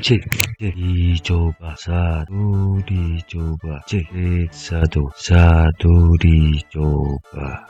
[0.00, 0.18] che,
[0.56, 7.66] che, ichoba, satu ichoba, che, che, sadu, satu ichoba.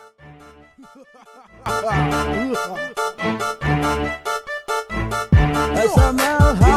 [5.75, 6.68] That's a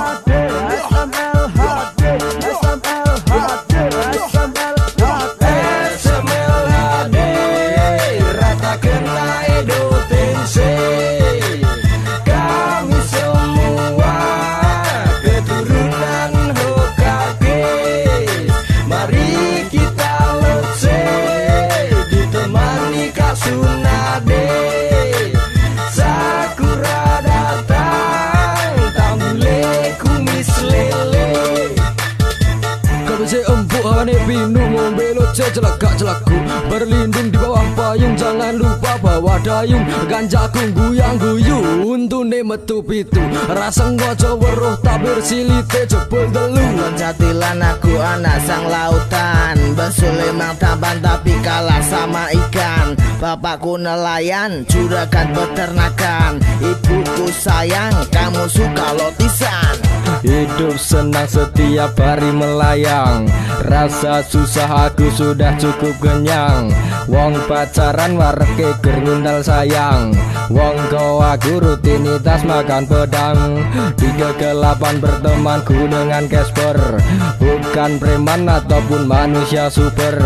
[33.22, 36.34] Kabeh empuk hawane pinu ngombe loce celaka celaku.
[36.74, 39.86] Berlindung di bawah payung jangan lupa bawa dayung.
[40.10, 43.22] Ganjaku guyang guyu untune metu pitu.
[43.46, 46.66] Raseng waca weruh tabir silite jebol telu.
[46.98, 49.54] Jatilan aku anak sang lautan.
[49.78, 52.98] Besul emang tampan tapi kalah sama ikan.
[53.22, 56.42] Bapakku nelayan, juragan peternakan.
[56.58, 59.91] Ibuku sayang, kamu suka lotisan
[60.22, 63.26] Hidup senang setiap hari melayang.
[63.66, 66.70] Rasa susah aku sudah cukup kenyang.
[67.10, 70.14] Wong pacaran wareke gerundal sayang.
[70.54, 73.66] Wong kau aku rutinitas makan pedang.
[73.98, 77.02] Di kegelapan bertemanku dengan Casper.
[77.42, 80.22] Bukan preman ataupun manusia super.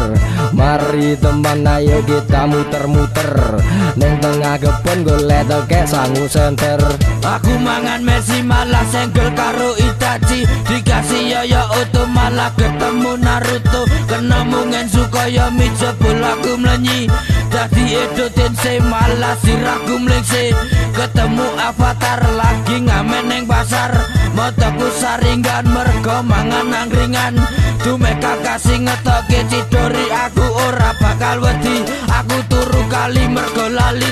[0.51, 3.63] Mari teman ayo kita muter-muter.
[3.95, 6.83] Neng tengah kebun golek tokek sangu center
[7.23, 13.81] Aku mangan Messi malah senggel karo Itachi Dikasih yoyo oto malah ketemu Naruto.
[14.09, 17.05] Kenemu Ngensu kaya mi jebol aku mlenyi.
[17.53, 20.51] Dadi Edo Tensei malah sirahku mlengse
[20.95, 23.93] Ketemu avatar lagi ngamen neng pasar.
[24.35, 27.35] Motoku saringan mergo mangan angkringan.
[27.83, 31.85] Dumeka kasih ngetoke cidori aku ora bakal wedi.
[32.09, 34.04] Aku turu kali mergo lali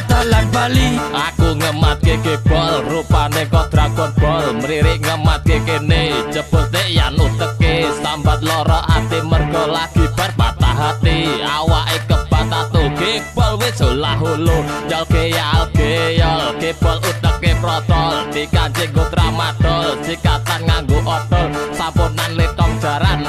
[0.53, 0.95] bali.
[1.11, 7.25] Aku ngemat keke bol rupane kok dragon bol mriri ngemat kene ne cepet de yanu
[8.03, 11.41] sambat lara ati mergo lagi bar patah hati.
[11.41, 18.29] Awake kepatah to kebol wis olah holo jalke alge yal kebol utake protol.
[18.29, 21.47] Dikanjeng go tramadol sikatan nganggo otol.
[21.73, 23.25] Sampunan letong jaran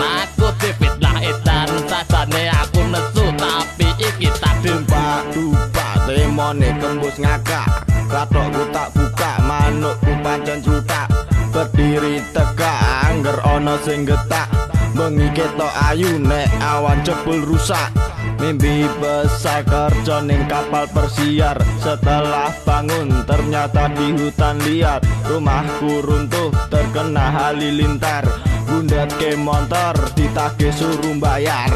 [6.44, 11.08] Temone kembus ngakak Katokku tak buka manukku pancen cutak
[11.48, 12.74] Berdiri teka
[13.08, 14.52] angger ono sing getak.
[14.92, 17.88] Bengi ketok ayu nek awan jebul rusak.
[18.36, 25.00] Mimpi besar kerja ning kapal persiar Setelah bangun ternyata di hutan liar.
[25.24, 28.28] Rumahku runtuh terkena halilintar.
[28.68, 31.72] Bundet ke motor ditagih suruh bayar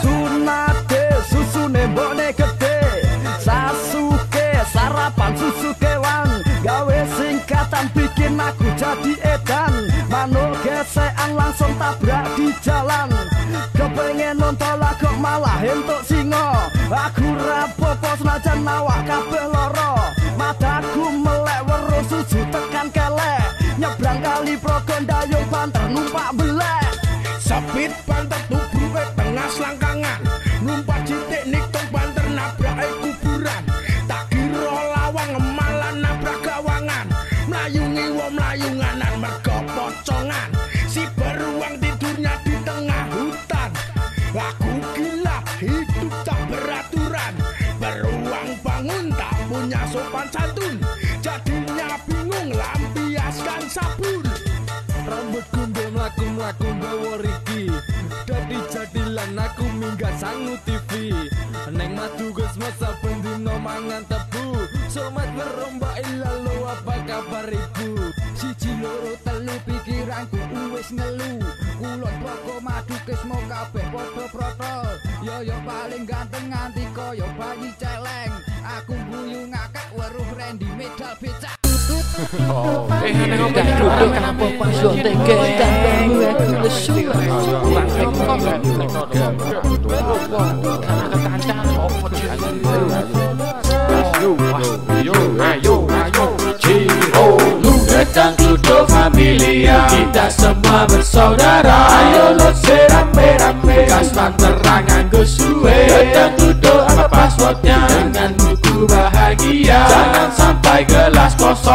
[0.00, 2.32] Sunate susu nembone
[5.06, 9.86] sarapan susu kewan Gawe singkatan bikin aku jadi edan.
[10.10, 13.06] Manuk gesekan langsung tabrak di jalan.
[13.70, 16.58] Kepengen nonton lagu malah entuk singo
[16.90, 23.46] Aku rapopo senajan nawak kabeh loro Mataku melek weruh susu tekan kelek.
[23.78, 26.90] Nyebrang kali progon dayung banter numpak belek.
[27.38, 28.42] Sepit banter
[56.46, 57.62] melaku melaku gawa riki.
[58.26, 61.14] Dadi jadilan aku minggat sangu TV
[61.74, 64.54] Neng madu gus masa pendino mangan tebu.
[64.86, 67.90] Somat berombak lalu apa kabar ibu?
[68.38, 71.42] Siji loro telu pikiranku uwis ngelu.
[71.82, 74.86] Kulon poko madu kes mau kabeh podo protol.
[75.26, 78.34] Yo yo paling ganteng nganti koyo bayi celeng.
[78.62, 81.55] Aku guyu ngakak weruh Randy medal becak
[98.38, 101.86] Ludo Familia Kita semua bersaudara.
[101.86, 102.50] Ayo lo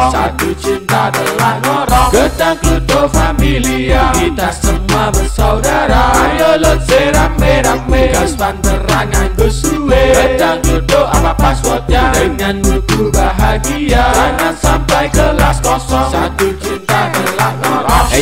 [0.10, 4.10] Satu cinta telah ngorok Gedang Kludo Familia.
[4.18, 6.10] Kita semua bersaudara.
[6.18, 12.10] Ayo let's rame-rame Gas panteran nganggo suwe Gedang Kludo apa passwordnya?
[12.18, 14.10] Dengan buku bahagia.
[14.16, 16.10] Jangan sampai gelas kosong.
[16.10, 16.51] Satu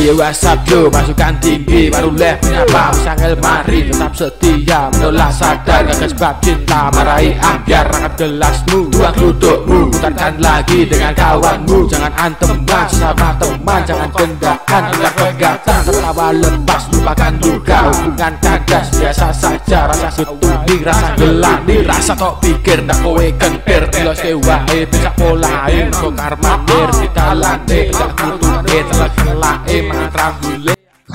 [0.00, 5.84] Ayo WhatsApp yo masukkan tinggi Baru leh menyapa sangel mari Tetap setia menolak sadar.
[5.84, 8.88] Gak sebab cinta marahi ambiar Angkat gelasmu.
[8.88, 11.84] Tuang dudukmu Putarkan lagi dengan kawanmu.
[11.84, 13.80] Jangan anteman sama teman.
[13.84, 15.78] Jangan kendaan tidak pegatan.
[15.84, 19.84] Tertawa lepas lupakan duka Hubungan kandas biasa saja.
[19.84, 23.84] Rasa setuni rasa gelani Rasa tok pikir ndak kowe kentir.
[23.92, 28.49] Ke wae bisa polain Kok karmanir kita lande Tidak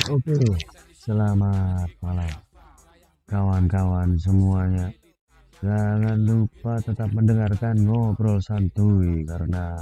[0.09, 0.33] Oke,
[0.97, 2.33] selamat malam
[3.29, 4.89] kawan-kawan semuanya.
[5.61, 9.77] Jangan lupa tetap mendengarkan ngobrol santuy karena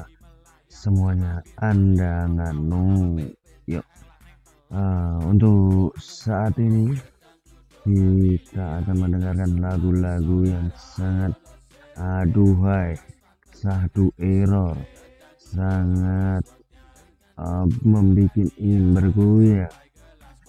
[0.67, 3.23] semuanya Anda nganu.
[3.71, 3.87] Yuk.
[4.67, 6.91] Ah, untuk saat ini
[7.87, 11.31] kita akan mendengarkan lagu-lagu yang sangat
[11.95, 12.99] aduhai,
[13.55, 14.75] satu error,
[15.39, 16.43] sangat
[17.37, 19.73] uh, membuat ingin bergoyang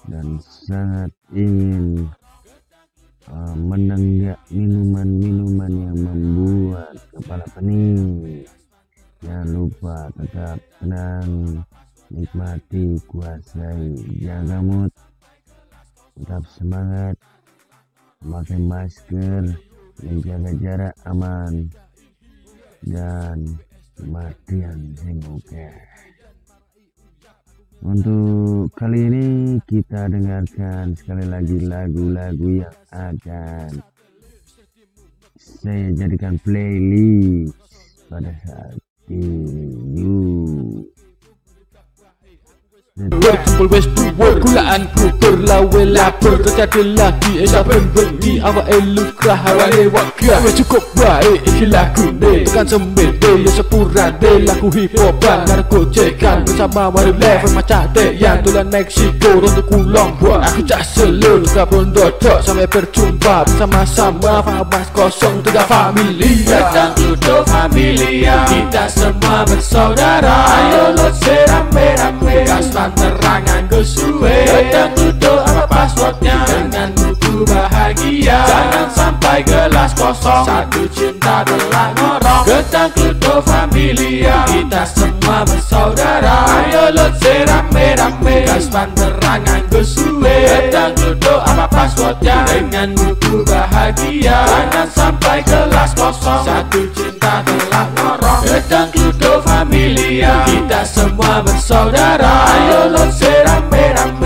[0.09, 2.09] dan sangat ingin
[3.29, 8.45] uh, menenggak minuman-minuman yang membuat kepala pening.
[9.25, 11.65] Jangan lupa tetap tenang,
[12.13, 14.93] nikmati, kuasai, jaga mood,
[16.21, 17.17] tetap semangat,
[18.21, 19.43] memakai masker,
[20.05, 21.73] menjaga jarak aman,
[22.85, 23.49] dan
[23.97, 25.73] kematian semoga.
[27.83, 29.27] Untuk kali ini
[29.67, 33.83] kita dengarkan sekali lagi lagu-lagu yang akan
[35.35, 37.59] saya jadikan playlist
[38.07, 38.79] pada saat
[39.11, 40.15] ini.
[42.95, 50.39] Berkumpul wes duwur Gulaan kukur lawe lapar Terjadi lagi Esa benbengi Awak elukrah Hawane wakah
[50.47, 56.34] Wes cukup baik Iki lagu ne Tekan semede Ya sepurane Lagu hip hopan Narko cekan
[56.65, 60.49] Bersama mari level Macam dek Yang tulan Meksiko Untuk kulong buat.
[60.49, 67.45] Aku cak selur Juga pun dodok Sampai berjumpa Bersama-sama Faham kosong Tiga family Gedang Kludo
[67.45, 70.37] Familia Kita semua bersaudara.
[70.49, 76.49] Ayo let's rame-rame Gas terangan ke suwe Gedang Kludo apa passwordnya
[79.35, 80.47] sampai gelas kosong.
[80.47, 84.47] Satu cinta telah ngorok Gedang Kludo Familia.
[84.47, 86.47] Kita semua bersaudara.
[86.47, 92.47] Ayo let's rame-rame Gas terangan ke suwe Gedang Kludo apa passwordnya?
[92.47, 94.47] Dengan buku bahagia.
[94.47, 96.47] Jangan sampai gelas kosong.
[96.47, 100.47] Satu cinta telah ngorok Gedang Kludo Familia.
[100.47, 102.55] Kita semua bersaudara.
[102.55, 104.24] Ayo let's rame-rame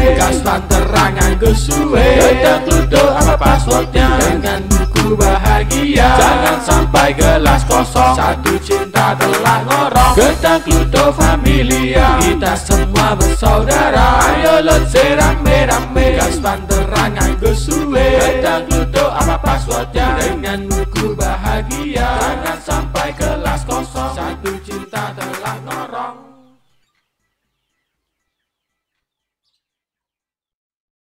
[7.18, 8.14] gelas kosong.
[8.14, 10.14] Satu cinta telah ngorong.
[10.14, 12.22] Getang Pluto Familia.
[12.22, 14.22] Kita semua bersaudara.
[14.22, 16.77] Ayo lot serang rame-rame Gas pantai